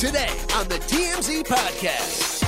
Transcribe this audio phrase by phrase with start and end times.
[0.00, 2.38] Today on the TMZ Podcast.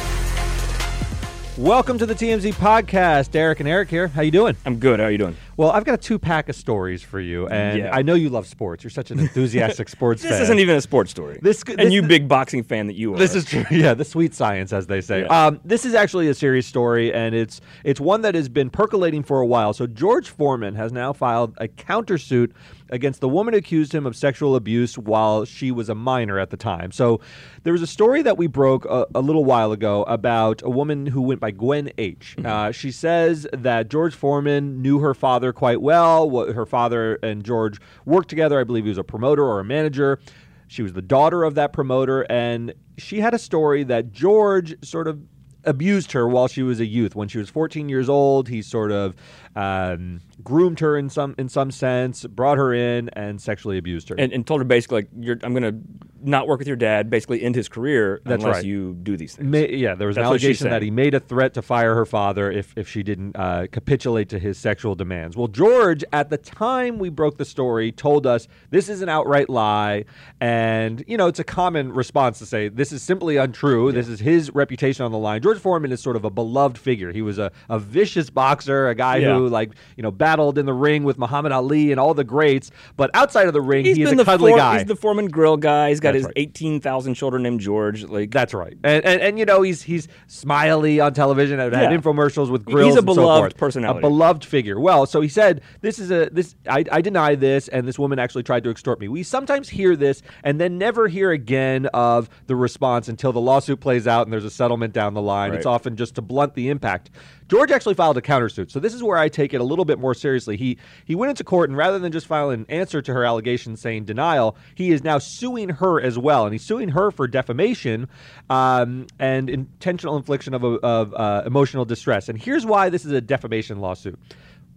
[1.58, 3.36] Welcome to the TMZ podcast.
[3.36, 4.08] Eric and Eric here.
[4.08, 4.56] How you doing?
[4.64, 5.00] I'm good.
[5.00, 5.36] How are you doing?
[5.58, 7.94] Well, I've got a two pack of stories for you, and Yeah.
[7.94, 8.82] I know you love sports.
[8.82, 10.42] You're such an enthusiastic sports This fan.
[10.42, 11.38] isn't even a sports story.
[11.42, 13.18] This- and this- you big boxing fan that you are.
[13.18, 13.64] This is true.
[13.70, 15.20] Yeah, the sweet science, as they say.
[15.22, 15.46] Yeah.
[15.46, 19.22] Um, this is actually a serious story, and it's it's one that has been percolating
[19.22, 19.74] for a while.
[19.74, 22.52] So George Foreman has now filed a countersuit
[22.92, 26.56] against the woman accused him of sexual abuse while she was a minor at the
[26.56, 26.92] time.
[26.92, 27.20] So
[27.64, 31.06] there was a story that we broke a, a little while ago about a woman
[31.06, 32.36] who went by Gwen H.
[32.44, 36.28] Uh, she says that George Foreman knew her father quite well.
[36.28, 38.60] What her father and George worked together.
[38.60, 40.20] I believe he was a promoter or a manager.
[40.68, 45.08] She was the daughter of that promoter, and she had a story that George sort
[45.08, 45.20] of
[45.64, 47.14] abused her while she was a youth.
[47.14, 49.14] When she was 14 years old, he sort of
[49.56, 54.14] um, groomed her in some in some sense, brought her in, and sexually abused her.
[54.18, 55.78] and, and told her basically like you're, I'm going to
[56.24, 58.64] not work with your dad, basically end his career That's unless right.
[58.64, 59.48] you do these things.
[59.50, 61.96] Ma- yeah, there was an That's she's allegation that he made a threat to fire
[61.96, 65.36] her father if, if she didn't uh, capitulate to his sexual demands.
[65.36, 69.50] Well, George, at the time we broke the story, told us this is an outright
[69.50, 70.04] lie.
[70.40, 73.90] And, you know, it's a common response to say this is simply untrue.
[73.90, 75.42] This is his reputation on the line.
[75.42, 77.10] George Foreman is sort of a beloved figure.
[77.12, 79.34] He was a, a vicious boxer, a guy Yeah.
[79.38, 82.70] who, like, you know, battled in the ring with Muhammad Ali and all the greats.
[82.96, 84.78] But outside of the ring, He's he is a the cuddly for- guy.
[84.78, 85.88] He's the Foreman Grill guy.
[85.90, 86.32] He's got That's his right.
[86.36, 88.04] 18,000 children named George.
[88.04, 91.58] Like That's right, and, and and you know he's he's smiley on television.
[91.58, 91.98] Had, had Yeah.
[91.98, 92.86] infomercials with grills.
[92.86, 93.56] He's a so beloved forth.
[93.56, 93.98] personality.
[93.98, 94.78] a beloved figure.
[94.80, 98.18] Well, so he said this is a this I, I deny this, and this woman
[98.18, 99.08] actually tried to extort me.
[99.08, 103.80] We sometimes hear this and then never hear again of the response until the lawsuit
[103.80, 105.54] plays out and there's a settlement down the line.
[105.54, 107.10] It's often just to blunt the impact.
[107.52, 109.98] George actually filed a countersuit, so this is where I take it a little bit
[109.98, 110.56] more seriously.
[110.56, 113.76] He he went into court and rather than just file an answer to her allegation
[113.76, 118.08] saying denial, he is now suing her as well, and he's suing her for defamation
[118.48, 122.30] um, and intentional infliction of, of uh, emotional distress.
[122.30, 124.18] And here's why this is a defamation lawsuit.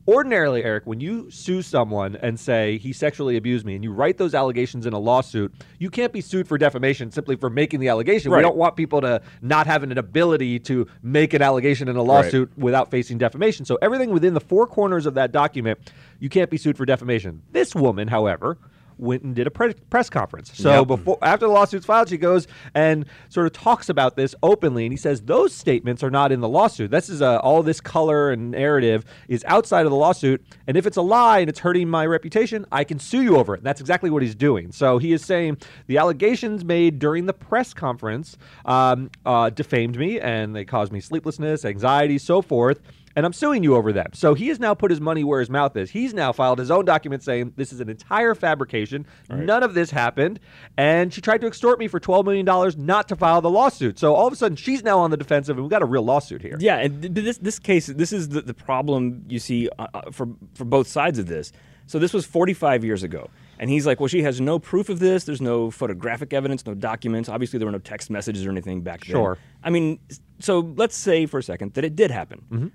[0.08, 4.18] Ordinarily, Eric, when you sue someone and say he sexually abused me, and you write
[4.20, 7.90] those allegations in a lawsuit, you can't be sued for defamation simply for making the
[7.90, 8.32] allegation.
[8.32, 12.04] We don't want people to not have an ability to make an allegation in a
[12.04, 13.66] lawsuit without facing defamation.
[13.66, 15.80] So everything within the four corners of that document,
[16.20, 17.42] you can't be sued for defamation.
[17.52, 18.60] This woman, however,
[18.98, 20.52] went and did a pre- press conference.
[20.56, 20.88] So Yep.
[20.88, 24.94] before after the lawsuit's filed, she goes and sort of talks about this openly, and
[24.94, 26.92] he says those statements are not in the lawsuit.
[26.92, 30.86] This is uh, all this color and narrative is outside of the lawsuit, and if
[30.86, 33.58] it's a lie and it's hurting my reputation, I can sue you over it.
[33.60, 34.72] And that's exactly what he's doing.
[34.72, 35.58] So he is saying
[35.88, 41.00] the allegations made during the press conference um, uh, defamed me, and they caused me
[41.00, 42.80] sleeplessness, anxiety, so forth
[43.16, 44.10] and I'm suing you over them.
[44.14, 45.90] So he has now put his money where his mouth is.
[45.92, 49.06] He's now filed his own document saying this is an entire fabrication.
[49.30, 50.40] None of this happened.
[50.78, 53.98] And she tried to extort me for $12 million not to file the lawsuit.
[54.00, 56.04] So all of a sudden, she's now on the defensive, and we've got a real
[56.04, 56.58] lawsuit here.
[56.60, 60.28] Yeah, and this this case, this is the, the problem you see uh, uh, for
[60.54, 61.52] for both sides of this.
[61.88, 65.00] So this was 45 years ago, and he's like, "Well, she has no proof of
[65.00, 65.24] this.
[65.24, 67.30] There's no photographic evidence, no documents.
[67.30, 69.38] Obviously, there were no text messages or anything back then." Sure.
[69.64, 70.00] I mean,
[70.40, 72.42] so let's say for a second that it did happen.
[72.52, 72.68] Mm-hmm.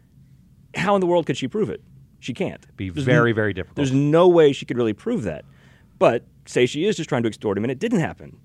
[0.75, 1.83] How in the world could she prove it?
[2.21, 2.65] She can't.
[2.77, 3.77] Be There's very, n- very difficult.
[3.77, 5.45] There's no way she could really prove that.
[5.99, 8.39] But say she is just trying to extort him, and it didn't happen.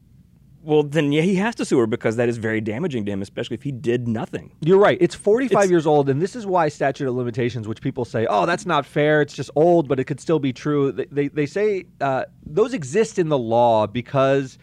[0.64, 3.22] Well, then yeah, he has to sue her because that is very damaging to him,
[3.22, 4.52] especially if he did nothing.
[4.62, 4.98] You're right.
[5.00, 8.26] It's 45 It's- years old, and this is why statute of limitations, which people say,
[8.28, 9.22] oh, that's not fair.
[9.22, 10.92] It's just old, but it could still be true.
[10.92, 14.58] They, they, they say uh, those exist in the law because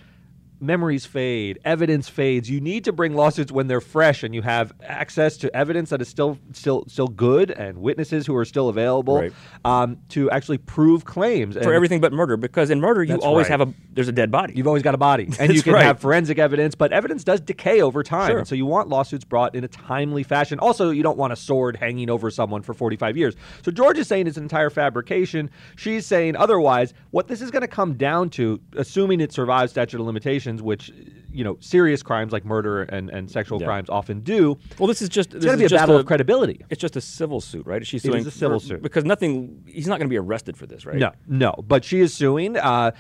[0.63, 2.49] memories fade, evidence fades.
[2.49, 6.01] You need to bring lawsuits when they're fresh and you have access to evidence that
[6.01, 9.33] is still still still good and witnesses who are still available Right.
[9.65, 13.59] um, to actually prove claims for everything but murder because in murder you always right.
[13.59, 14.55] have a there's a dead body.
[14.57, 15.85] You've always got a body, and you can right.
[15.85, 18.31] have forensic evidence, but evidence does decay over time.
[18.31, 18.39] Sure.
[18.39, 20.59] And so you want lawsuits brought in a timely fashion.
[20.59, 23.35] Also, you don't want a sword hanging over someone for 45 years.
[23.63, 25.51] So George is saying it's an entire fabrication.
[25.77, 26.95] She's saying otherwise.
[27.11, 30.93] What this is going to come down to, assuming it survives statute of limitations, which
[31.33, 33.67] you know serious crimes like murder and, and sexual Yeah.
[33.69, 34.59] crimes often do.
[34.79, 36.61] well, this is just It's going to be a battle of credibility.
[36.69, 37.87] It's just a civil suit, right?
[37.87, 38.83] She's It is suing a civil for- suit.
[38.83, 39.63] because nothing.
[39.67, 40.97] He's not going to be arrested for this, right?
[40.99, 41.55] No, no.
[41.67, 42.57] But she is suing.
[42.59, 42.91] Uh,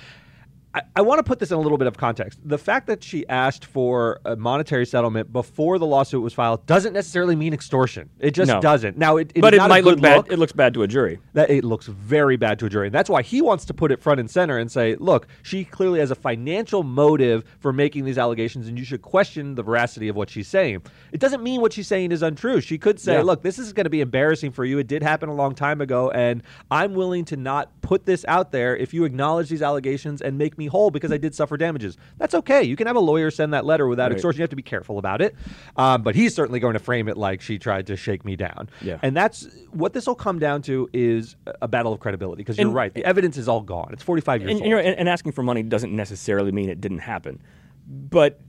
[0.75, 2.39] I, I want to put this in a little bit of context.
[2.45, 6.95] The fact that she asked for a monetary settlement before the lawsuit was filed doesn't
[6.95, 8.09] necessarily mean extortion.
[8.19, 8.61] It just No.
[8.61, 8.97] doesn't.
[8.97, 10.27] Now, it, but it not a might look bad.
[10.31, 11.19] It looks bad to a jury.
[11.35, 12.87] that it looks very bad to a jury.
[12.87, 15.65] And that's why he wants to put it front and center and say, look, she
[15.65, 20.09] clearly has a financial motive for making these allegations, and you should question the veracity
[20.09, 20.83] of what she's saying.
[21.13, 22.61] It doesn't mean what she's saying is untrue.
[22.63, 23.23] She could say, Yeah.
[23.23, 24.79] look, this is going to be embarrassing for you.
[24.79, 28.53] It did happen a long time ago, and I'm willing to not put this out
[28.53, 31.97] there if you acknowledge these allegations and make me whole because I did suffer damages.
[32.19, 32.63] That's okay.
[32.63, 34.13] You can have a lawyer send that letter without Right.
[34.13, 34.39] extortion.
[34.41, 35.35] You have to be careful about it.
[35.77, 38.69] Um, but he's certainly going to frame it like she tried to shake me down.
[38.81, 38.99] Yeah.
[39.03, 42.67] And that's what this will come down to is a battle of credibility because you're
[42.69, 42.93] And- right.
[42.95, 43.91] The evidence is all gone.
[43.93, 44.63] It's 45 years and, old.
[44.63, 47.41] and, you're and- and asking for money doesn't necessarily mean it didn't happen.
[47.87, 48.41] But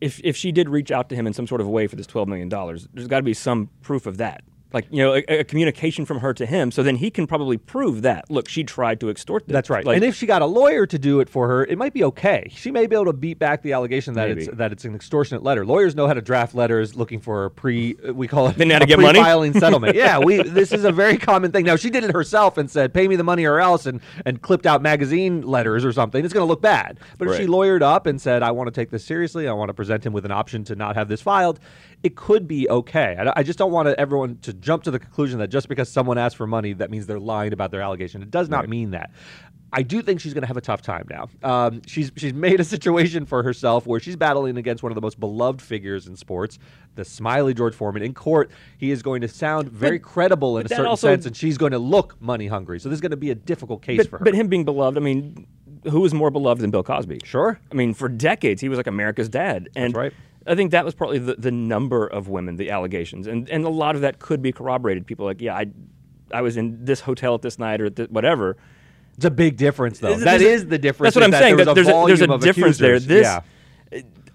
[0.00, 2.06] if if she did reach out to him in some sort of way for this
[2.06, 4.42] twelve million dollars, there's got to be some proof of that.
[4.74, 7.56] Like you know, a, a communication from her to him, so then he can probably
[7.56, 8.28] prove that.
[8.30, 9.46] Look, she tried to extort.
[9.46, 9.52] This.
[9.52, 9.84] That's right.
[9.84, 12.02] Like, and if she got a lawyer to do it for her, it might be
[12.04, 12.48] okay.
[12.50, 15.44] She may be able to beat back the allegation that it's that it's an extortionate
[15.44, 15.64] letter.
[15.64, 18.64] Lawyers know how to draft letters looking for a pre uh, we call it They
[18.64, 19.20] know how a to get money?
[19.20, 19.94] pre-filing settlement.
[19.96, 21.64] yeah, we this is a very common thing.
[21.64, 24.42] Now she did it herself and said, "Pay me the money or else," and and
[24.42, 26.24] clipped out magazine letters or something.
[26.24, 26.98] It's going to look bad.
[27.16, 29.46] But if she lawyered up and said, "I want to take this seriously.
[29.46, 31.60] I want to present him with an option to not have this filed,"
[32.02, 33.16] it could be okay.
[33.18, 36.18] I, I just don't want everyone to jump to the conclusion that just because someone
[36.18, 38.22] asked for money, that means they're lying about their allegation.
[38.22, 39.10] It does not mean that.
[39.76, 41.28] I do think she's going to have a tough time now.
[41.42, 45.00] Um, she's she's made a situation for herself where she's battling against one of the
[45.00, 46.60] most beloved figures in sports,
[46.94, 48.02] the smiley George Foreman.
[48.02, 51.36] In court, he is going to sound very credible in a certain also- sense, and
[51.36, 52.78] she's going to look money hungry.
[52.78, 54.24] So this is going to be a difficult case but, for her.
[54.24, 55.44] but him being beloved, I mean,
[55.90, 57.22] who was more beloved than Bill Cosby?
[57.24, 57.58] Sure.
[57.70, 60.12] I mean, for decades he was like America's dad, and right.
[60.46, 63.68] I think that was probably the, the number of women, the allegations, and and a
[63.70, 65.06] lot of that could be corroborated.
[65.06, 65.66] People like, yeah, I,
[66.32, 68.56] I was in this hotel at this night or at this, whatever.
[69.16, 70.14] it's a big difference, though.
[70.16, 71.14] That there's is the difference.
[71.14, 71.56] That's what I'm that saying.
[71.56, 72.94] There that there's a, there's a difference there.
[72.94, 73.06] accusers.
[73.06, 73.40] This, yeah.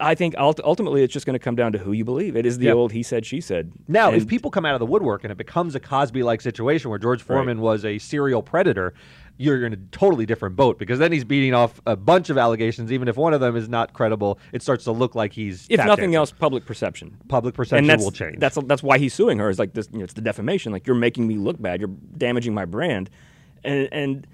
[0.02, 2.38] I think ultimately it's just going to come down to who you believe.
[2.38, 2.72] It is the Yeah.
[2.72, 3.74] old he said she said.
[3.90, 7.00] Now, if people come out of the woodwork and it becomes a Cosby-like situation where
[7.00, 8.94] George Foreman was a serial predator,
[9.41, 12.91] you're in a totally different boat because then he's beating off a bunch of allegations.
[12.91, 15.77] Even if one of them is not credible, it starts to look like he's if
[15.77, 16.15] nothing dancing.
[16.15, 17.18] else, public perception.
[17.30, 18.38] public perception will change.
[18.38, 19.50] That's that's why he's suing her.
[19.50, 19.88] Is like this.
[19.94, 20.74] You know, it's the defamation.
[20.74, 21.80] Like you're making me look bad.
[21.80, 23.09] You're damaging my brand,
[23.63, 24.27] and and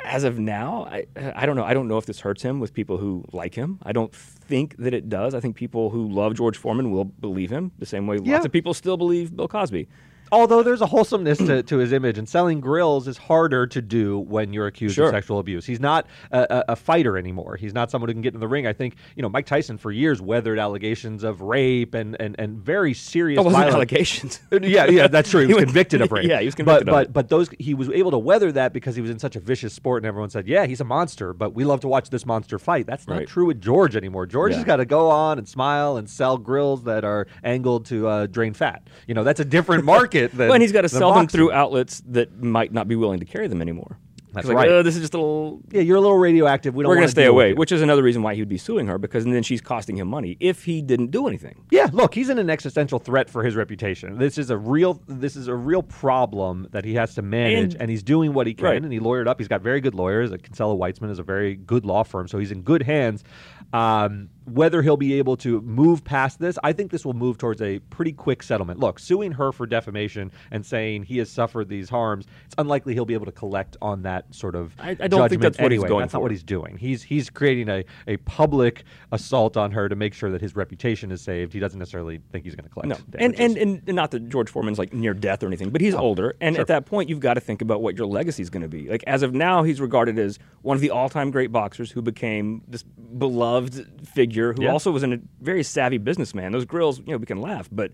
[0.00, 1.64] as of now, I I don't know.
[1.64, 3.78] I don't know if this hurts him with people who like him.
[3.82, 5.34] I don't think that it does.
[5.34, 8.34] I think people who love George Foreman will believe him the same way Yeah.
[8.34, 9.88] lots of people still believe Bill Cosby.
[10.34, 14.18] Although there's a wholesomeness to, to his image, and selling grills is harder to do
[14.18, 15.06] when you're accused Sure.
[15.06, 15.64] of sexual abuse.
[15.64, 17.56] He's not a, a, fighter anymore.
[17.56, 18.66] He's not someone who can get in the ring.
[18.66, 22.58] I think you know Mike Tyson for years weathered allegations of rape and and, and
[22.58, 23.38] very serious.
[23.38, 24.40] Allegations.
[24.62, 25.42] yeah, yeah, that's true.
[25.42, 26.28] He, He was went- convicted of rape.
[26.28, 28.72] yeah, he was convicted But of but but those he was able to weather that
[28.72, 31.32] because he was in such a vicious sport, and everyone said, "Yeah, he's a monster."
[31.32, 32.86] But we love to watch this monster fight.
[32.86, 33.28] That's not Right.
[33.28, 34.26] true with George anymore.
[34.26, 34.56] George Yeah.
[34.58, 38.26] has got to go on and smile and sell grills that are angled to uh,
[38.26, 38.82] drain fat.
[39.06, 40.23] You know, that's a different market.
[40.32, 41.38] Than, Well, and he's got to than sell them boxing.
[41.38, 43.98] through outlets that might not be willing to carry them anymore.
[44.32, 44.72] That's 'Cause like, right.
[44.72, 45.60] "Oh, this is just a little.
[45.70, 46.74] Yeah, you're a little radioactive.
[46.74, 48.58] We don't We're going wanna stay away, which is another reason why he would be
[48.58, 51.54] suing her because then she's costing him money if he didn't do anything.
[51.70, 54.18] Yeah, look, he's in an existential threat for his reputation.
[54.18, 57.82] This is a real this is a real problem that he has to manage, and,
[57.82, 58.82] And- he's doing what he can, Right.
[58.82, 59.38] and he lawyered up.
[59.38, 60.30] He's got very good lawyers.
[60.42, 63.22] Kinsella Weitzman is a very good law firm, so he's in good hands.
[63.72, 67.62] Um, whether he'll be able to move past this, I think this will move towards
[67.62, 68.80] a pretty quick settlement.
[68.80, 73.04] Look, suing her for defamation and saying he has suffered these harms, it's unlikely he'll
[73.04, 74.74] be able to collect on that sort of.
[74.78, 76.76] I- I don't think that's what he's going That's not what he's doing.
[76.76, 81.10] He's he's creating a, a public assault on her to make sure that his reputation
[81.12, 81.52] is saved.
[81.52, 82.88] He doesn't necessarily think he's going to collect.
[82.88, 85.94] No, and, and and not that George Foreman's like near death or anything, but he's
[85.94, 86.60] oh, older, and sure.
[86.60, 88.88] at that point, you've got to think about what your legacy is going to be.
[88.88, 92.62] Like as of now, he's regarded as one of the all-time great boxers who became
[92.66, 94.72] this beloved figure, who Yeah.
[94.72, 96.52] also was a very savvy businessman.
[96.52, 97.92] Those grills, you know, we can laugh, but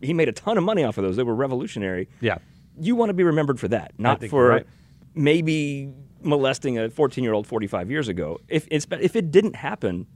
[0.00, 1.16] he made a ton of money off of those.
[1.16, 2.08] They were revolutionary.
[2.20, 2.38] Yeah.
[2.78, 4.66] you want to be remembered for that, not for right.
[5.14, 5.92] maybe
[6.22, 8.38] molesting a 14-year-old 45 years ago.
[8.48, 10.06] If it's if it didn't happen,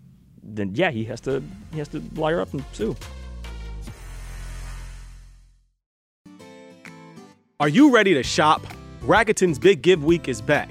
[0.42, 2.94] then yeah, he has to he has to lawyer up and sue.
[7.58, 8.62] Are you ready to shop?
[9.02, 10.70] Rakuten's Big Give Week is back.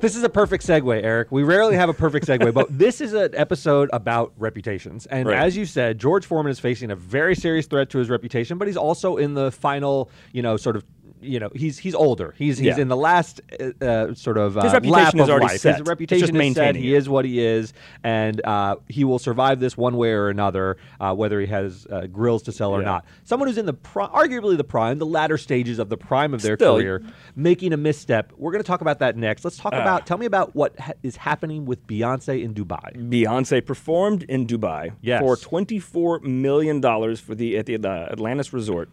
[0.00, 1.30] This is a perfect segue, Eric.
[1.30, 5.04] We rarely have a perfect segue, but this is an episode about reputations.
[5.04, 5.38] And Right.
[5.38, 8.66] as you said, George Foreman is facing a very serious threat to his reputation, but
[8.66, 10.84] he's also in the final, you know, sort of.
[11.22, 12.34] You know, he's he's older.
[12.38, 12.78] He's he's Yeah.
[12.82, 15.60] in the last uh, uh, sort of uh, His reputation lap is of already life.
[15.60, 15.78] set.
[15.78, 16.76] His reputation just is set.
[16.76, 16.98] He it.
[16.98, 17.72] is what he is,
[18.02, 22.06] and uh, he will survive this one way or another, uh, whether he has uh,
[22.06, 22.86] grills to sell or Yeah.
[22.86, 23.04] not.
[23.24, 26.56] Someone who's in the arguably the prime, the latter stages of the prime of their
[26.56, 27.02] Still- career,
[27.36, 28.32] making a misstep.
[28.36, 29.44] We're going to talk about that next.
[29.44, 29.80] Let's talk Ah.
[29.82, 30.06] about.
[30.06, 32.96] Tell me about what ha- is happening with Beyonce in Dubai.
[33.10, 35.20] Beyonce performed in Dubai Yes.
[35.20, 38.88] for twenty-four million dollars for the at the uh, Atlantis Resort,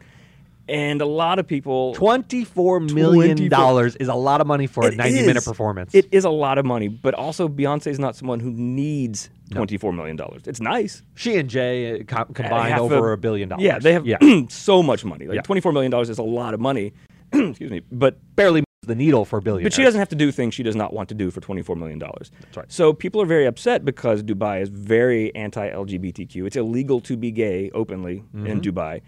[0.69, 1.93] and a lot of people.
[1.95, 5.93] Twenty-four million 24 dollars is a lot of money for a It ninety-minute performance.
[5.95, 9.93] It is a lot of money, but also Beyonce is not someone who needs twenty-four
[9.93, 10.43] million dollars.
[10.45, 11.01] It's nice.
[11.15, 13.63] she and Jay uh, co- combined over a billion dollars.
[13.63, 14.17] Yeah, they have yeah.
[14.49, 15.27] so much money.
[15.27, 15.41] Like Yeah.
[15.41, 16.93] twenty-four million dollars is a lot of money.
[17.33, 19.63] Excuse me, but barely the needle for a billion.
[19.63, 21.75] But she doesn't have to do things she does not want to do for $24
[21.75, 21.99] million.
[21.99, 22.71] That's right.
[22.71, 26.45] So people are very upset because Dubai is very anti LGBTQ.
[26.47, 28.47] It's illegal to be gay openly Mm-hmm.
[28.47, 29.01] in Dubai.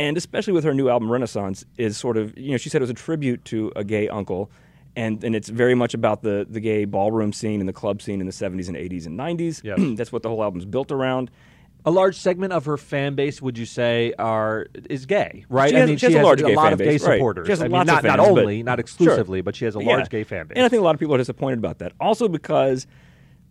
[0.00, 2.84] And especially with her new album Renaissance, is sort of, you know, she said it
[2.84, 4.50] was a tribute to a gay uncle.
[4.96, 8.18] And, and it's very much about the, the gay ballroom scene and the club scene
[8.20, 9.62] in the 70s and 80s and 90s.
[9.62, 9.78] Yes.
[9.98, 11.30] That's what the whole album's built around.
[11.84, 15.68] A large segment of her fan base, would you say, are is gay, right?
[15.70, 17.16] She I has- mean, she has a large gay lot fan of gay base, right.
[17.16, 17.46] supporters.
[17.46, 18.80] She has I mean, not, of not fans, but- only, not Sure.
[18.80, 20.06] exclusively, but she has a large Yeah.
[20.08, 20.56] gay fan base.
[20.56, 21.92] And I think a lot of people are disappointed about that.
[22.00, 22.86] Also because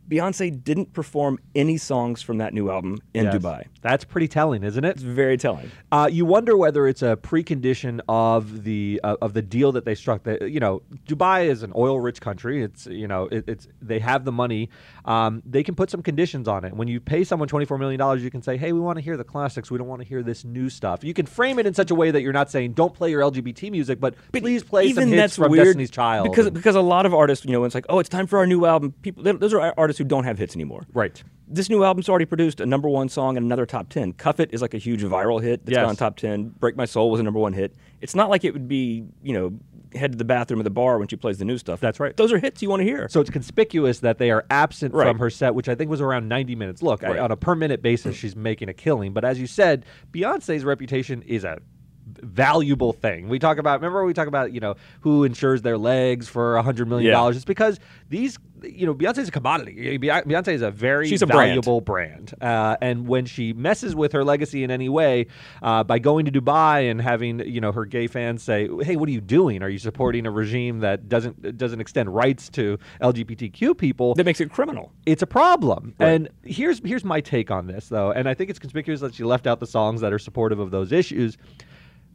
[0.09, 3.35] Beyonce didn't perform any songs from that new album in Yes.
[3.35, 3.65] Dubai.
[3.81, 4.89] That's pretty telling, isn't it?
[4.91, 5.69] It's very telling.
[5.91, 9.95] Uh, you wonder whether it's a precondition of the uh, of the deal that they
[9.95, 10.23] struck.
[10.23, 12.63] That you know, Dubai is an oil-rich country.
[12.63, 14.69] It's you know, it, it's they have the money.
[15.05, 16.73] Um, they can put some conditions on it.
[16.73, 19.15] When you pay someone twenty-four million dollars, you can say, "Hey, we want to hear
[19.17, 19.69] the classics.
[19.71, 21.95] We don't want to hear this new stuff." You can frame it in such a
[21.95, 25.09] way that you're not saying, "Don't play your LGBT music," but, please play Even some
[25.09, 26.29] hits that's from weird Destiny's Child.
[26.29, 28.27] because and- because a lot of artists, you know, when it's like, oh, it's time
[28.27, 28.93] for our new album.
[29.01, 30.87] People, those are artists who don't have hits anymore.
[30.93, 31.21] right.
[31.51, 34.13] This new album's already produced a number one song and another top ten.
[34.13, 35.83] Cuff It is like a huge viral hit that's Yes.
[35.85, 36.49] gone top ten.
[36.49, 37.73] Break My Soul was a number one hit.
[38.01, 39.53] It's not like it would be, you know,
[39.97, 41.79] head to the bathroom at the bar when she plays the new stuff.
[41.79, 42.15] That's right.
[42.15, 43.07] Those are hits you want to hear.
[43.09, 45.07] So it's conspicuous that they are absent Right.
[45.07, 46.83] from her set, which I think was around 90 minutes.
[46.83, 49.11] Look, I- on a per minute basis, she's making a killing.
[49.13, 51.57] But as you said, Beyonce's reputation is a
[52.21, 53.27] valuable thing.
[53.29, 56.63] We talk about, remember we talk about, you know, who insures their legs for a
[56.63, 57.11] $100 million?
[57.11, 57.29] Yeah.
[57.29, 59.97] It's because these, you know, Beyonce is a commodity.
[59.99, 61.49] Beyonce is a very She's a brand.
[61.49, 62.33] valuable brand.
[62.41, 65.27] Uh, and when she messes with her legacy in any way
[65.61, 69.07] uh, by going to Dubai and having, you know, her gay fans say, hey, what
[69.07, 69.63] are you doing?
[69.63, 74.13] Are you supporting a regime that doesn't doesn't extend rights to LGBTQ people?
[74.15, 74.91] that makes it criminal.
[75.05, 75.93] it's a problem.
[75.99, 76.09] Right.
[76.09, 79.23] And here's here's my take on this though, and I think it's conspicuous that she
[79.23, 81.37] left out the songs that are supportive of those issues.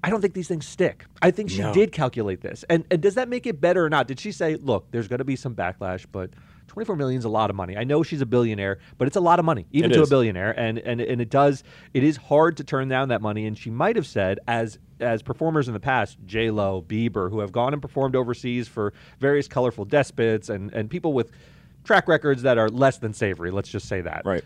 [0.05, 1.07] I don't think these things stick.
[1.23, 1.73] I think she No.
[1.73, 2.63] did calculate this.
[2.69, 4.07] And and does that make it better or not?
[4.07, 6.31] Did she say, "Look, there's going to be some backlash, but
[6.67, 7.77] 24 million is a lot of money.
[7.77, 10.07] I know she's a billionaire, but it's a lot of money even It to a
[10.07, 11.63] billionaire and and and it does
[11.95, 15.23] it is hard to turn down that money and she might have said as as
[15.23, 19.49] performers in the past, J Lo, Bieber, who have gone and performed overseas for various
[19.49, 21.31] colorful despots and and people with
[21.85, 23.51] track records that are less than savory.
[23.51, 24.23] Let's just say that.
[24.25, 24.45] Right.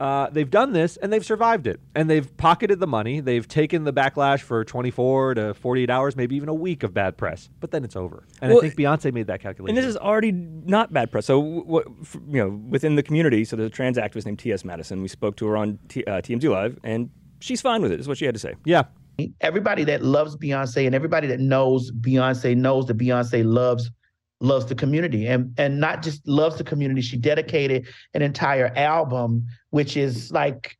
[0.00, 1.78] Uh, they've done this and they've survived it.
[1.94, 3.20] And they've pocketed the money.
[3.20, 7.18] They've taken the backlash for 24 to 48 hours, maybe even a week of bad
[7.18, 7.50] press.
[7.60, 8.24] But then it's over.
[8.40, 9.76] And Well, I think Beyonce made that calculation.
[9.76, 11.26] And this is already not bad press.
[11.26, 14.38] So, w- w- f- you know, within the community, so there's a trans activist named
[14.38, 14.64] T.S.
[14.64, 15.02] Madison.
[15.02, 18.00] We spoke to her on T- uh, TMZ Live, and she's fine with it.
[18.00, 18.54] Is what she had to say.
[18.64, 18.84] yeah.
[19.42, 23.90] everybody that loves Beyonce and everybody that knows Beyonce knows that Beyonce loves
[24.40, 25.26] loves the community.
[25.26, 30.76] And and not just loves the community she dedicated an entire album which is like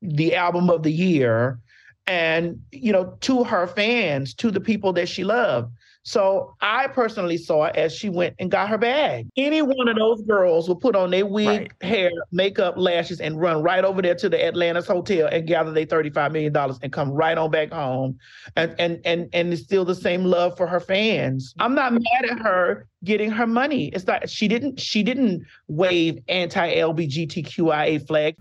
[0.00, 1.58] the album of the year
[2.06, 5.72] and you know to her fans to the people that she loved
[6.04, 9.28] so I personally saw it as she went and got her bag.
[9.36, 11.88] Any one of those girls will put on their wig, Right.
[11.88, 15.86] hair, makeup, lashes, and run right over there to the Atlantis hotel and gather their
[15.86, 18.18] $35 million and come right on back home.
[18.56, 21.54] And and and and it's still the same love for her fans.
[21.58, 23.86] I'm not mad at her getting her money.
[23.88, 28.36] It's not she didn't she didn't wave anti-LGBTQIA flag.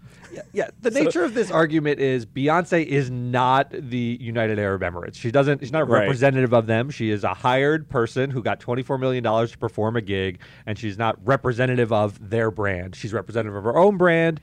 [0.53, 5.15] Yeah, the nature of this argument is Beyonce is not the United Arab Emirates.
[5.15, 5.59] She doesn't.
[5.59, 6.01] She's not a Right.
[6.01, 6.89] representative of them.
[6.89, 10.39] She is a hired person who got twenty four million dollars to perform a gig,
[10.65, 12.95] and she's not representative of their brand.
[12.95, 14.39] She's representative of her own brand.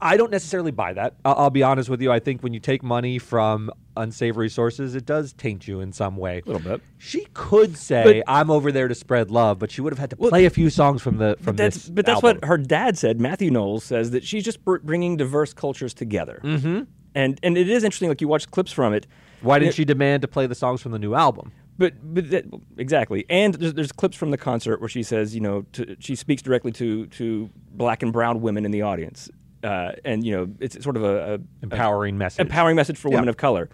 [0.00, 1.14] I don't necessarily buy that.
[1.24, 2.12] I'll, I'll be honest with you.
[2.12, 6.16] I think when you take money from unsavory sources, it does taint you in some
[6.16, 6.42] way.
[6.44, 6.82] A little bit.
[6.98, 10.10] She could say, But- "I'm over there to spread love," but she would have had
[10.10, 11.88] to play a few songs from the from But that's, this.
[11.90, 12.40] but that's album.
[12.40, 13.20] what her dad said.
[13.20, 16.40] Mathew Knowles says that she's just br- bringing diverse cultures together.
[16.44, 16.82] Mm-hmm.
[17.14, 18.10] And and it is interesting.
[18.10, 19.06] Like you watch clips from it.
[19.40, 21.52] Why didn't it- she demand to play the songs from the new album?
[21.78, 22.44] But but that,
[22.78, 26.14] exactly, and there's, there's clips from the concert where she says, you know, to, she
[26.16, 29.28] speaks directly to to black and brown women in the audience,
[29.64, 32.40] uh, and you know, it's sort of a, a Empowering message.
[32.40, 33.16] empowering message for Yeah.
[33.16, 33.68] women of color.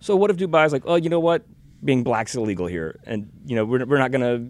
[0.00, 1.44] So what if Dubai is like, oh, you know what,
[1.84, 4.46] being black's illegal here, and you know, we're we're not gonna,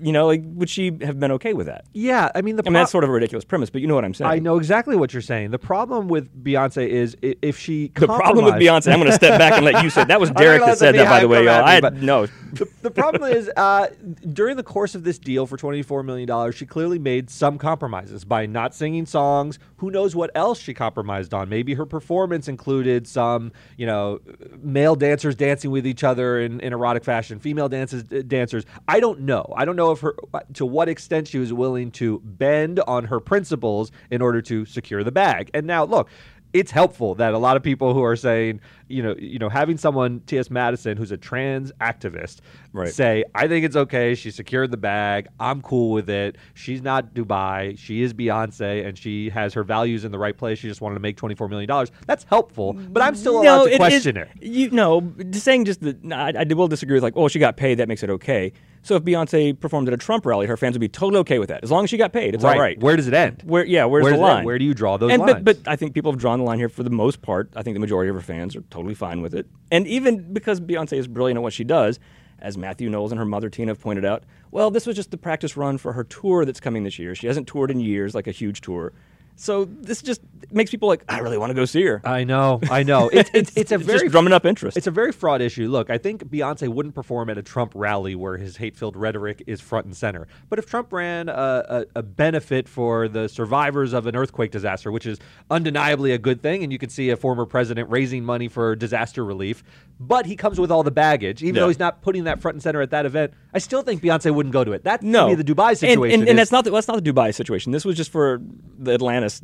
[0.00, 1.84] you know, like would she have been okay with that?
[1.92, 2.62] Yeah, I mean the.
[2.64, 4.30] I mean, that's sort of a ridiculous premise, but you know what I'm saying.
[4.30, 5.50] I know exactly what you're saying.
[5.50, 9.14] The problem with Beyonce is i- if she The problem with Beyonce, I'm going to
[9.16, 11.44] step back and let you say that was Derek that said that, by the way,
[11.44, 11.64] y'all.
[11.64, 12.26] I but- no.
[12.52, 13.88] the, the problem is, uh,
[14.32, 18.46] during the course of this deal for $24 million, she clearly made some compromises by
[18.46, 19.58] not singing songs.
[19.78, 21.48] Who knows what else she compromised on?
[21.48, 24.20] Maybe her performance included some, you know,
[24.62, 28.64] male dancers dancing with each other in, in erotic fashion, female dances, dancers.
[28.86, 29.52] I don't know.
[29.56, 30.14] I don't know if her
[30.54, 35.04] to what extent she was willing to bend on her principles in order to secure
[35.04, 35.50] the bag.
[35.54, 36.08] And now, look,
[36.54, 39.76] it's helpful that a lot of people who are saying, you know, you know, having
[39.76, 40.48] someone T.S.
[40.50, 42.38] Madison, who's a trans activist,
[42.72, 42.88] Right.
[42.92, 44.14] say, I think it's okay.
[44.14, 45.28] She secured the bag.
[45.38, 46.36] I'm cool with it.
[46.54, 47.76] She's not Dubai.
[47.78, 50.58] She is Beyonce, and she has her values in the right place.
[50.58, 51.90] She just wanted to make 24 million dollars.
[52.06, 54.28] That's helpful, but I'm still allowed to it is- question it.
[54.40, 55.98] You know, saying just that.
[56.10, 57.74] I, I will disagree with like, oh, she got paid.
[57.74, 58.54] That makes it okay.
[58.88, 61.50] So if Beyonce performed at a Trump rally, her fans would be totally okay with
[61.50, 62.34] that, as long as she got paid.
[62.34, 62.80] It's all right.
[62.80, 63.42] Where does it end?
[63.44, 64.34] Where yeah, where's Where the does it end?
[64.36, 64.44] line?
[64.46, 65.42] Where do you draw those and, lines?
[65.42, 67.52] But, but I think people have drawn the line here for the most part.
[67.54, 69.46] I think the majority of her fans are totally fine with it.
[69.70, 72.00] And even because Beyonce is brilliant at what she does,
[72.38, 75.18] as Mathew Knowles and her mother Tina have pointed out, well, this was just the
[75.18, 77.14] practice run for her tour that's coming this year.
[77.14, 78.94] She hasn't toured in years, like a huge tour.
[79.40, 82.00] So this just makes people like, I really want to go see her.
[82.04, 83.08] I know, I know.
[83.18, 84.76] It's it's, it's a very just drumming up interest.
[84.76, 85.68] It's a very fraud issue.
[85.68, 89.60] Look, I think Beyonce wouldn't perform at a Trump rally where his hate-filled rhetoric is
[89.60, 90.28] front and center.
[90.48, 94.92] But if Trump ran a, a, a benefit for the survivors of an earthquake disaster,
[94.92, 95.18] which is
[95.50, 99.24] undeniably a good thing, and you can see a former president raising money for disaster
[99.24, 99.64] relief,
[100.00, 101.62] but he comes with all the baggage, even Yeah.
[101.62, 104.32] though he's not putting that front and center at that event, I still think Beyonce
[104.32, 104.84] wouldn't go to it.
[104.84, 106.20] That no, the Dubai And- situation.
[106.20, 107.72] and, and, is- that's not the, that's not the Dubai situation.
[107.72, 108.40] This was just for
[108.78, 109.40] the Atlantis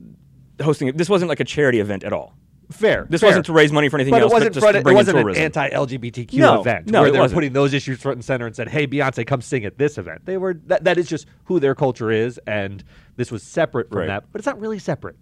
[0.62, 0.96] hosting it.
[0.96, 2.34] This wasn't like a charity event at all.
[2.70, 3.06] fair.
[3.10, 3.28] This fair.
[3.28, 5.18] wasn't to raise money for anything but else, it wasn't but just it in wasn't
[5.18, 8.56] an anti-LGBTQ No, event no, where they were putting those issues front and center and
[8.56, 11.60] said, "Hey, Beyonce, come sing at this event." They were that, that is just who
[11.60, 12.82] their culture is, and
[13.16, 14.06] this was separate from Right.
[14.06, 15.16] that, but it's not really separate.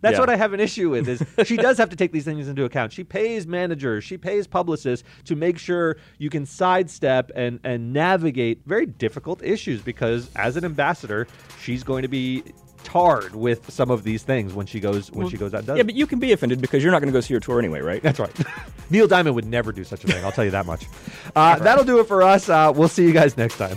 [0.00, 0.20] That's Yeah.
[0.20, 1.08] what I have an issue with.
[1.08, 2.92] Is she does have to take these things into account.
[2.92, 8.62] She pays managers, she pays publicists to make sure you can sidestep and and navigate
[8.66, 11.26] very difficult issues because as an ambassador,
[11.60, 12.42] she's going to be
[12.82, 15.76] tarred with some of these things when she goes when she goes out and does
[15.78, 15.86] Yeah, it.
[15.86, 17.80] but you can be offended because you're not going to go see her tour anyway,
[17.80, 18.02] right?
[18.02, 18.30] That's right.
[18.90, 20.22] Neil Diamond would never do such a thing.
[20.22, 20.86] I'll tell you that much.
[21.36, 22.48] Uh, that'll do it for us.
[22.48, 23.76] Uh, we'll see you guys next time.